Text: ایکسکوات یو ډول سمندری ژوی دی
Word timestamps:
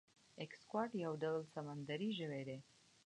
ایکسکوات 0.41 0.91
یو 1.05 1.13
ډول 1.23 1.41
سمندری 1.55 2.09
ژوی 2.17 2.43
دی 2.47 2.57